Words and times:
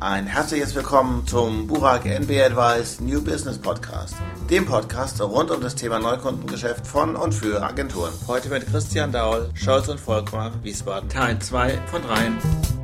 Ein 0.00 0.26
herzliches 0.26 0.76
Willkommen 0.76 1.26
zum 1.26 1.66
Burak 1.66 2.06
NB 2.06 2.30
Advice 2.40 3.00
New 3.00 3.20
Business 3.20 3.58
Podcast, 3.58 4.14
dem 4.48 4.64
Podcast 4.64 5.20
rund 5.20 5.50
um 5.50 5.60
das 5.60 5.74
Thema 5.74 5.98
Neukundengeschäft 5.98 6.86
von 6.86 7.16
und 7.16 7.34
für 7.34 7.60
Agenturen. 7.60 8.12
Heute 8.28 8.48
mit 8.48 8.64
Christian 8.70 9.10
Daul, 9.10 9.50
Scholz 9.54 9.88
und 9.88 9.98
Volkmar, 9.98 10.52
Wiesbaden. 10.62 11.08
Teil 11.08 11.40
2 11.40 11.78
von 11.90 12.02
3. 12.02 12.77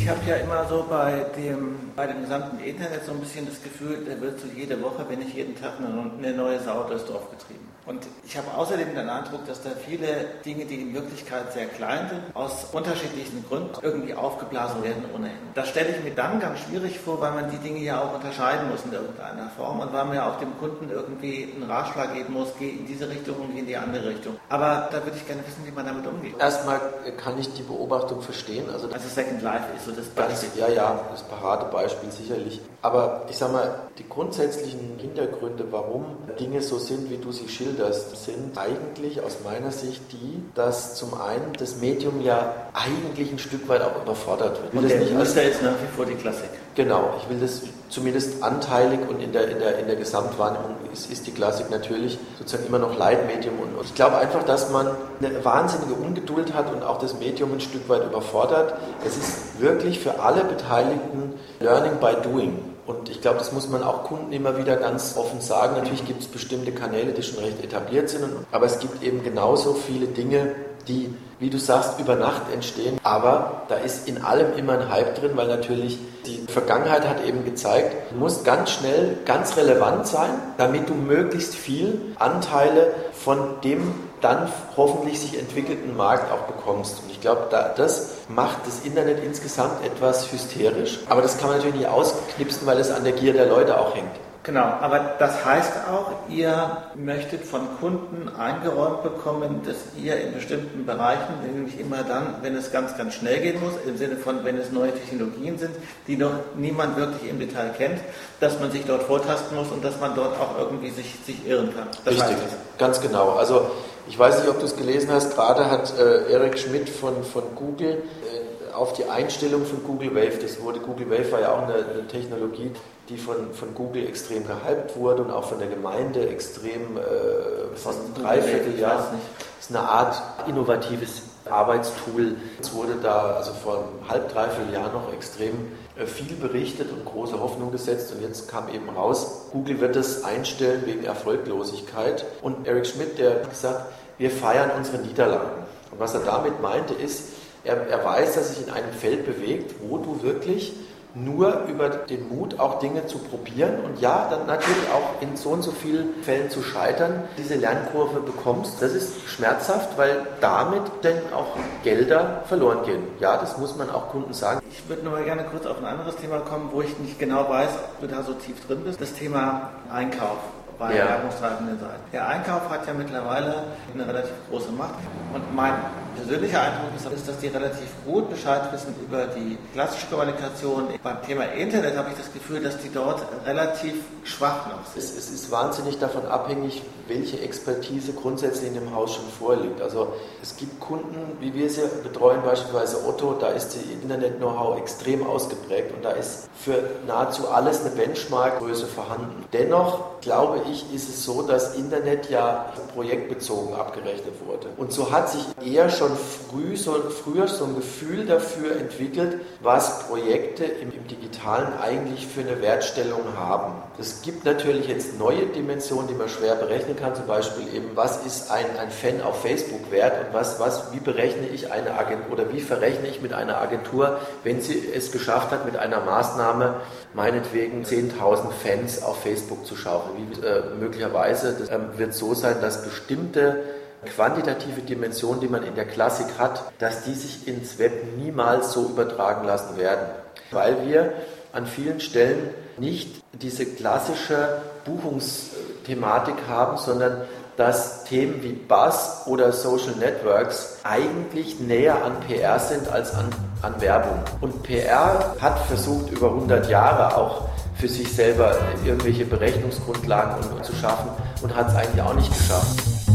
Ich 0.00 0.08
habe 0.08 0.20
ja 0.26 0.36
immer 0.36 0.66
so 0.66 0.86
bei 0.88 1.26
dem, 1.36 1.92
bei 1.94 2.06
dem 2.06 2.22
gesamten 2.22 2.58
Internet 2.58 3.04
so 3.04 3.12
ein 3.12 3.20
bisschen 3.20 3.44
das 3.44 3.62
Gefühl, 3.62 4.02
da 4.08 4.18
wird 4.18 4.40
so 4.40 4.46
jede 4.56 4.80
Woche, 4.82 5.04
wenn 5.06 5.18
nicht 5.18 5.34
jeden 5.34 5.54
Tag, 5.60 5.74
eine, 5.78 6.32
neue 6.32 6.58
Sau 6.58 6.84
durchs 6.84 7.04
Dorf 7.04 7.30
getrieben. 7.30 7.68
Und 7.86 8.06
ich 8.24 8.36
habe 8.36 8.46
außerdem 8.56 8.94
den 8.94 9.08
Eindruck, 9.08 9.46
dass 9.46 9.62
da 9.62 9.70
viele 9.70 10.06
Dinge, 10.44 10.64
die 10.64 10.76
in 10.76 10.94
Wirklichkeit 10.94 11.52
sehr 11.52 11.66
klein 11.66 12.08
sind, 12.08 12.22
aus 12.34 12.66
unterschiedlichen 12.72 13.44
Gründen 13.48 13.72
irgendwie 13.82 14.14
aufgeblasen 14.14 14.84
werden 14.84 15.04
ohnehin. 15.14 15.36
Das 15.54 15.68
stelle 15.68 15.88
ich 15.88 16.04
mir 16.04 16.12
dann 16.12 16.40
ganz 16.40 16.60
schwierig 16.60 17.00
vor, 17.00 17.20
weil 17.20 17.32
man 17.32 17.50
die 17.50 17.56
Dinge 17.56 17.80
ja 17.80 18.00
auch 18.00 18.14
unterscheiden 18.14 18.70
muss 18.70 18.84
in 18.84 18.92
irgendeiner 18.92 19.50
Form 19.56 19.80
und 19.80 19.92
weil 19.92 20.04
man 20.04 20.14
ja 20.14 20.30
auch 20.30 20.38
dem 20.38 20.56
Kunden 20.58 20.88
irgendwie 20.90 21.52
einen 21.54 21.70
Ratschlag 21.70 22.14
geben 22.14 22.34
muss, 22.34 22.48
geh 22.58 22.70
in 22.70 22.86
diese 22.86 23.08
Richtung 23.08 23.36
und 23.36 23.54
geh 23.54 23.60
in 23.60 23.66
die 23.66 23.76
andere 23.76 24.10
Richtung. 24.10 24.36
Aber 24.48 24.88
da 24.92 25.02
würde 25.04 25.16
ich 25.16 25.26
gerne 25.26 25.42
wissen, 25.46 25.66
wie 25.66 25.72
man 25.72 25.86
damit 25.86 26.06
umgeht. 26.06 26.34
Erstmal 26.38 26.80
kann 27.16 27.38
ich 27.38 27.52
die 27.54 27.62
Beobachtung 27.62 28.22
verstehen. 28.22 28.68
Also, 28.72 28.88
also 28.88 29.08
Second 29.08 29.42
Life 29.42 29.64
ist 29.74 29.86
so 29.86 29.92
das 30.00 30.08
Beispiel. 30.08 30.60
Ja, 30.60 30.68
ja, 30.68 31.00
das 31.10 31.22
Paradebeispiel 31.22 32.10
sicherlich. 32.10 32.60
Aber 32.82 33.26
ich 33.28 33.36
sage 33.36 33.52
mal, 33.52 33.74
die 33.98 34.08
grundsätzlichen 34.08 34.98
Hintergründe, 34.98 35.66
warum 35.70 36.04
Dinge 36.38 36.62
so 36.62 36.78
sind, 36.78 37.10
wie 37.10 37.18
du 37.18 37.30
sie 37.30 37.48
schilderst, 37.48 38.12
das 38.12 38.24
sind 38.24 38.56
eigentlich 38.56 39.22
aus 39.22 39.38
meiner 39.44 39.70
Sicht 39.70 40.00
die, 40.12 40.42
dass 40.54 40.94
zum 40.94 41.14
einen 41.20 41.52
das 41.58 41.76
Medium 41.76 42.22
ja 42.22 42.54
eigentlich 42.72 43.30
ein 43.30 43.38
Stück 43.38 43.68
weit 43.68 43.82
auch 43.82 44.02
überfordert 44.02 44.62
wird. 44.62 44.74
Und 44.74 44.88
der 44.88 45.00
nicht 45.00 45.14
Muster 45.14 45.42
ist 45.42 45.62
nach 45.62 45.74
wie 45.82 45.96
vor 45.96 46.06
die 46.06 46.14
Klassik. 46.14 46.50
Genau, 46.74 47.14
ich 47.18 47.28
will 47.28 47.40
das 47.40 47.62
zumindest 47.88 48.42
anteilig 48.42 49.00
und 49.08 49.20
in 49.20 49.32
der, 49.32 49.48
in 49.48 49.58
der, 49.58 49.78
in 49.78 49.86
der 49.86 49.96
Gesamtwahrnehmung 49.96 50.76
ist, 50.92 51.10
ist 51.10 51.26
die 51.26 51.32
Klassik 51.32 51.70
natürlich 51.70 52.18
sozusagen 52.38 52.66
immer 52.66 52.78
noch 52.78 52.96
Leitmedium. 52.96 53.58
Und 53.58 53.84
ich 53.84 53.94
glaube 53.94 54.18
einfach, 54.18 54.44
dass 54.44 54.70
man 54.70 54.88
eine 55.20 55.44
wahnsinnige 55.44 55.94
Ungeduld 55.94 56.54
hat 56.54 56.72
und 56.72 56.84
auch 56.84 56.98
das 56.98 57.18
Medium 57.18 57.52
ein 57.52 57.60
Stück 57.60 57.88
weit 57.88 58.04
überfordert. 58.04 58.74
Es 59.04 59.16
ist 59.16 59.60
wirklich 59.60 59.98
für 59.98 60.20
alle 60.20 60.44
Beteiligten 60.44 61.34
Learning 61.58 61.96
by 62.00 62.14
Doing. 62.22 62.58
Und 62.86 63.08
ich 63.08 63.20
glaube, 63.20 63.38
das 63.38 63.52
muss 63.52 63.68
man 63.68 63.82
auch 63.82 64.04
Kunden 64.04 64.32
immer 64.32 64.56
wieder 64.56 64.76
ganz 64.76 65.16
offen 65.16 65.40
sagen. 65.40 65.74
Natürlich 65.76 66.06
gibt 66.06 66.22
es 66.22 66.28
bestimmte 66.28 66.72
Kanäle, 66.72 67.12
die 67.12 67.22
schon 67.22 67.38
recht 67.38 67.62
etabliert 67.62 68.08
sind, 68.08 68.24
aber 68.50 68.66
es 68.66 68.78
gibt 68.78 69.02
eben 69.02 69.22
genauso 69.22 69.74
viele 69.74 70.06
Dinge, 70.06 70.54
die, 70.88 71.14
wie 71.38 71.50
du 71.50 71.58
sagst, 71.58 71.98
über 71.98 72.16
Nacht 72.16 72.42
entstehen. 72.52 72.98
Aber 73.02 73.62
da 73.68 73.76
ist 73.76 74.08
in 74.08 74.22
allem 74.22 74.56
immer 74.56 74.74
ein 74.74 74.90
Hype 74.90 75.14
drin, 75.14 75.32
weil 75.34 75.48
natürlich 75.48 75.98
die 76.26 76.44
Vergangenheit 76.52 77.08
hat 77.08 77.24
eben 77.24 77.44
gezeigt, 77.44 78.12
du 78.12 78.18
musst 78.18 78.44
ganz 78.44 78.70
schnell 78.70 79.18
ganz 79.24 79.56
relevant 79.56 80.06
sein, 80.06 80.30
damit 80.58 80.88
du 80.88 80.94
möglichst 80.94 81.54
viel 81.54 82.00
Anteile 82.18 82.92
von 83.12 83.60
dem 83.64 83.94
dann 84.20 84.48
hoffentlich 84.76 85.18
sich 85.18 85.38
entwickelten 85.38 85.96
Markt 85.96 86.30
auch 86.30 86.42
bekommst. 86.42 87.02
Und 87.02 87.10
ich 87.10 87.20
glaube, 87.20 87.46
da, 87.50 87.72
das 87.74 88.10
macht 88.28 88.66
das 88.66 88.80
Internet 88.84 89.24
insgesamt 89.24 89.84
etwas 89.84 90.30
hysterisch. 90.30 91.00
Aber 91.08 91.22
das 91.22 91.38
kann 91.38 91.48
man 91.48 91.56
natürlich 91.56 91.78
nicht 91.78 91.88
ausknipsen, 91.88 92.66
weil 92.66 92.78
es 92.78 92.90
an 92.90 93.04
der 93.04 93.12
Gier 93.12 93.32
der 93.32 93.46
Leute 93.46 93.80
auch 93.80 93.94
hängt. 93.94 94.10
Genau, 94.50 94.64
aber 94.80 95.14
das 95.20 95.44
heißt 95.44 95.74
auch, 95.92 96.28
ihr 96.28 96.78
möchtet 96.96 97.44
von 97.44 97.60
Kunden 97.78 98.28
eingeräumt 98.36 99.04
bekommen, 99.04 99.60
dass 99.64 99.76
ihr 99.96 100.16
in 100.16 100.34
bestimmten 100.34 100.84
Bereichen, 100.84 101.34
nämlich 101.46 101.78
immer 101.78 102.02
dann, 102.02 102.34
wenn 102.42 102.56
es 102.56 102.72
ganz, 102.72 102.98
ganz 102.98 103.14
schnell 103.14 103.38
gehen 103.38 103.60
muss, 103.60 103.74
im 103.86 103.96
Sinne 103.96 104.16
von, 104.16 104.44
wenn 104.44 104.58
es 104.58 104.72
neue 104.72 104.92
Technologien 104.92 105.56
sind, 105.56 105.70
die 106.08 106.16
noch 106.16 106.32
niemand 106.56 106.96
wirklich 106.96 107.30
im 107.30 107.38
Detail 107.38 107.70
kennt, 107.78 108.00
dass 108.40 108.58
man 108.58 108.72
sich 108.72 108.84
dort 108.84 109.04
vortasten 109.04 109.56
muss 109.56 109.68
und 109.70 109.84
dass 109.84 110.00
man 110.00 110.16
dort 110.16 110.36
auch 110.40 110.58
irgendwie 110.58 110.90
sich, 110.90 111.14
sich 111.24 111.46
irren 111.46 111.72
kann. 111.72 111.86
Das 112.04 112.14
Richtig, 112.14 112.36
ganz 112.76 113.00
genau. 113.00 113.34
Also 113.34 113.70
ich 114.08 114.18
weiß 114.18 114.40
nicht, 114.40 114.48
ob 114.48 114.58
du 114.58 114.64
es 114.64 114.74
gelesen 114.74 115.12
hast, 115.12 115.36
gerade 115.36 115.70
hat 115.70 115.96
äh, 115.96 116.32
Eric 116.32 116.58
Schmidt 116.58 116.88
von, 116.88 117.22
von 117.22 117.44
Google 117.54 118.02
äh, 118.24 118.49
auf 118.74 118.92
die 118.92 119.04
Einstellung 119.04 119.64
von 119.64 119.82
Google 119.84 120.14
Wave, 120.14 120.38
das 120.40 120.60
wurde, 120.60 120.80
Google 120.80 121.10
Wave 121.10 121.32
war 121.32 121.40
ja 121.40 121.52
auch 121.52 121.62
eine, 121.62 121.74
eine, 121.74 122.06
Technologie, 122.08 122.70
die 123.08 123.16
von, 123.16 123.52
von 123.52 123.74
Google 123.74 124.06
extrem 124.06 124.46
gehypt 124.46 124.96
wurde 124.96 125.22
und 125.22 125.30
auch 125.30 125.44
von 125.44 125.58
der 125.58 125.68
Gemeinde 125.68 126.28
extrem, 126.28 126.96
äh, 126.96 127.76
fast 127.76 127.98
ein 128.00 128.22
Dreivierteljahr, 128.22 128.96
das 128.96 129.68
ist 129.68 129.76
eine 129.76 129.88
Art 129.88 130.22
innovatives 130.46 131.22
Arbeitstool. 131.48 132.36
Es 132.60 132.72
wurde 132.74 132.96
da 133.02 133.34
also 133.36 133.52
vor 133.52 133.78
einem 133.78 134.08
halb, 134.08 134.32
dreiviertel 134.32 134.72
Jahr 134.72 134.92
noch 134.92 135.12
extrem 135.12 135.72
äh, 135.96 136.06
viel 136.06 136.36
berichtet 136.36 136.92
und 136.92 137.04
große 137.04 137.38
Hoffnung 137.40 137.72
gesetzt. 137.72 138.12
Und 138.12 138.22
jetzt 138.22 138.48
kam 138.48 138.68
eben 138.68 138.88
raus, 138.88 139.46
Google 139.52 139.80
wird 139.80 139.96
es 139.96 140.24
einstellen 140.24 140.82
wegen 140.86 141.04
Erfolglosigkeit. 141.04 142.24
Und 142.42 142.66
Eric 142.66 142.86
Schmidt, 142.86 143.18
der 143.18 143.30
hat 143.30 143.50
gesagt, 143.50 143.86
wir 144.18 144.30
feiern 144.30 144.70
unsere 144.76 144.98
Niederlagen. 144.98 145.64
Und 145.90 145.98
was 145.98 146.14
er 146.14 146.20
damit 146.20 146.60
meinte 146.60 146.94
ist, 146.94 147.30
er, 147.64 147.86
er 147.88 148.04
weiß, 148.04 148.34
dass 148.34 148.56
sich 148.56 148.66
in 148.66 148.72
einem 148.72 148.92
Feld 148.92 149.26
bewegt, 149.26 149.74
wo 149.82 149.98
du 149.98 150.22
wirklich 150.22 150.74
nur 151.14 151.64
über 151.64 151.88
den 151.88 152.28
Mut, 152.28 152.60
auch 152.60 152.78
Dinge 152.78 153.06
zu 153.06 153.18
probieren 153.18 153.80
und 153.84 154.00
ja, 154.00 154.28
dann 154.30 154.46
natürlich 154.46 154.88
auch 154.94 155.20
in 155.20 155.36
so 155.36 155.50
und 155.50 155.62
so 155.62 155.72
vielen 155.72 156.22
Fällen 156.22 156.50
zu 156.50 156.62
scheitern, 156.62 157.24
diese 157.36 157.56
Lernkurve 157.56 158.20
bekommst. 158.20 158.80
Das 158.80 158.92
ist 158.92 159.28
schmerzhaft, 159.28 159.98
weil 159.98 160.26
damit 160.40 160.82
dann 161.02 161.18
auch 161.34 161.56
Gelder 161.82 162.42
verloren 162.46 162.84
gehen. 162.84 163.02
Ja, 163.18 163.36
das 163.36 163.58
muss 163.58 163.76
man 163.76 163.90
auch 163.90 164.08
Kunden 164.10 164.32
sagen. 164.32 164.60
Ich 164.70 164.88
würde 164.88 165.04
noch 165.04 165.12
mal 165.12 165.24
gerne 165.24 165.44
kurz 165.44 165.66
auf 165.66 165.78
ein 165.78 165.84
anderes 165.84 166.16
Thema 166.16 166.38
kommen, 166.40 166.70
wo 166.72 166.80
ich 166.82 166.96
nicht 166.98 167.18
genau 167.18 167.48
weiß, 167.48 167.70
ob 167.70 168.00
du 168.00 168.06
da 168.06 168.22
so 168.22 168.34
tief 168.34 168.64
drin 168.66 168.82
bist. 168.84 169.00
Das 169.00 169.12
Thema 169.14 169.70
Einkauf 169.92 170.38
bei 170.78 170.96
ja. 170.96 171.06
werbungstreibenden 171.06 171.78
Seiten. 171.78 172.02
Der 172.12 172.28
Einkauf 172.28 172.70
hat 172.70 172.86
ja 172.86 172.94
mittlerweile 172.94 173.64
eine 173.92 174.06
relativ 174.06 174.32
große 174.48 174.72
Macht. 174.72 174.94
Und 175.34 175.54
mein 175.54 175.74
persönlicher 176.16 176.60
Eindruck 176.62 176.90
ist, 176.96 177.28
dass 177.28 177.38
die 177.38 177.48
relativ 177.48 177.88
gut 178.04 178.30
Bescheid 178.30 178.72
wissen 178.72 178.94
über 179.02 179.26
die 179.26 179.58
klassische 179.72 180.06
Kommunikation. 180.06 180.88
Beim 181.02 181.22
Thema 181.22 181.44
Internet 181.44 181.96
habe 181.96 182.10
ich 182.10 182.16
das 182.16 182.32
Gefühl, 182.32 182.62
dass 182.62 182.78
die 182.78 182.90
dort 182.92 183.22
relativ 183.46 183.94
schwach 184.24 184.66
noch 184.66 184.86
sind. 184.86 185.02
Es, 185.02 185.16
es 185.16 185.30
ist 185.30 185.50
wahnsinnig 185.50 185.98
davon 185.98 186.26
abhängig, 186.26 186.82
welche 187.08 187.40
Expertise 187.40 188.12
grundsätzlich 188.12 188.68
in 188.68 188.74
dem 188.74 188.94
Haus 188.94 189.14
schon 189.14 189.28
vorliegt. 189.38 189.80
Also 189.82 190.12
es 190.42 190.56
gibt 190.56 190.80
Kunden, 190.80 191.36
wie 191.40 191.52
wir 191.54 191.68
sie 191.68 191.82
betreuen, 192.02 192.42
beispielsweise 192.42 193.04
Otto, 193.06 193.34
da 193.38 193.48
ist 193.48 193.74
die 193.74 193.92
Internet-Know-how 193.92 194.78
extrem 194.78 195.26
ausgeprägt 195.26 195.92
und 195.94 196.04
da 196.04 196.12
ist 196.12 196.48
für 196.56 196.82
nahezu 197.06 197.48
alles 197.48 197.80
eine 197.80 197.90
Benchmark-Größe 197.90 198.86
vorhanden. 198.86 199.44
Dennoch 199.52 200.20
glaube 200.20 200.60
ich, 200.70 200.94
ist 200.94 201.08
es 201.08 201.24
so, 201.24 201.42
dass 201.42 201.74
Internet 201.74 202.30
ja 202.30 202.72
projektbezogen 202.94 203.74
abgerechnet 203.74 204.34
wurde. 204.46 204.68
Und 204.76 204.92
so 204.92 205.10
hat 205.10 205.30
sich 205.30 205.44
eher 205.64 205.90
schon 205.90 205.99
schon 206.00 206.16
früh, 206.16 206.76
so, 206.76 206.92
früher 207.10 207.46
so 207.46 207.66
ein 207.66 207.76
Gefühl 207.76 208.24
dafür 208.24 208.76
entwickelt, 208.76 209.38
was 209.62 210.06
Projekte 210.08 210.64
im, 210.64 210.90
im 210.92 211.06
Digitalen 211.06 211.74
eigentlich 211.78 212.26
für 212.26 212.40
eine 212.40 212.62
Wertstellung 212.62 213.20
haben. 213.36 213.74
Es 213.98 214.22
gibt 214.22 214.46
natürlich 214.46 214.88
jetzt 214.88 215.18
neue 215.18 215.44
Dimensionen, 215.46 216.08
die 216.08 216.14
man 216.14 216.30
schwer 216.30 216.54
berechnen 216.54 216.96
kann, 216.96 217.14
zum 217.14 217.26
Beispiel 217.26 217.64
eben, 217.74 217.90
was 217.96 218.24
ist 218.24 218.50
ein, 218.50 218.64
ein 218.78 218.90
Fan 218.90 219.20
auf 219.20 219.42
Facebook 219.42 219.90
wert 219.90 220.26
und 220.26 220.34
was, 220.34 220.58
was, 220.58 220.90
wie 220.94 221.00
berechne 221.00 221.48
ich 221.48 221.70
eine 221.70 221.98
Agentur 221.98 222.32
oder 222.32 222.50
wie 222.50 222.60
verrechne 222.60 223.08
ich 223.08 223.20
mit 223.20 223.34
einer 223.34 223.60
Agentur, 223.60 224.20
wenn 224.42 224.62
sie 224.62 224.90
es 224.94 225.12
geschafft 225.12 225.50
hat, 225.50 225.66
mit 225.66 225.76
einer 225.76 226.00
Maßnahme 226.00 226.76
meinetwegen 227.12 227.84
10.000 227.84 228.52
Fans 228.52 229.02
auf 229.02 229.20
Facebook 229.20 229.66
zu 229.66 229.76
schaufeln. 229.76 230.16
Wie, 230.16 230.46
äh, 230.46 230.62
möglicherweise 230.80 231.56
das, 231.58 231.68
ähm, 231.68 231.90
wird 231.96 232.14
so 232.14 232.32
sein, 232.32 232.62
dass 232.62 232.84
bestimmte 232.84 233.79
quantitative 234.04 234.80
Dimension, 234.82 235.40
die 235.40 235.48
man 235.48 235.62
in 235.62 235.74
der 235.74 235.86
Klassik 235.86 236.26
hat, 236.38 236.62
dass 236.78 237.04
die 237.04 237.14
sich 237.14 237.46
ins 237.46 237.78
Web 237.78 238.16
niemals 238.18 238.72
so 238.72 238.86
übertragen 238.86 239.46
lassen 239.46 239.76
werden, 239.76 240.06
weil 240.50 240.86
wir 240.86 241.12
an 241.52 241.66
vielen 241.66 242.00
Stellen 242.00 242.54
nicht 242.78 243.22
diese 243.32 243.66
klassische 243.66 244.62
Buchungsthematik 244.84 246.36
haben, 246.48 246.78
sondern 246.78 247.22
dass 247.56 248.04
Themen 248.04 248.42
wie 248.42 248.52
Buzz 248.52 249.22
oder 249.26 249.52
Social 249.52 249.94
Networks 249.98 250.78
eigentlich 250.82 251.60
näher 251.60 252.02
an 252.02 252.14
PR 252.26 252.58
sind 252.58 252.88
als 252.88 253.14
an, 253.14 253.26
an 253.60 253.78
Werbung. 253.82 254.18
Und 254.40 254.62
PR 254.62 255.36
hat 255.38 255.58
versucht, 255.66 256.10
über 256.10 256.28
100 256.28 256.70
Jahre 256.70 257.16
auch 257.16 257.48
für 257.74 257.88
sich 257.88 258.10
selber 258.14 258.56
irgendwelche 258.84 259.26
Berechnungsgrundlagen 259.26 260.62
zu 260.62 260.74
schaffen 260.74 261.10
und 261.42 261.54
hat 261.54 261.68
es 261.68 261.74
eigentlich 261.74 262.02
auch 262.02 262.14
nicht 262.14 262.32
geschafft. 262.32 263.09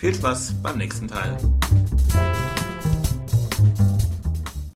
Viel 0.00 0.14
Spaß 0.14 0.54
beim 0.62 0.78
nächsten 0.78 1.08
Teil. 1.08 1.36